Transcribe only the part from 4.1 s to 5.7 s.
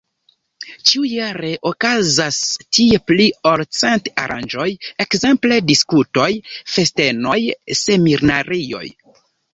aranĝoj, ekzemple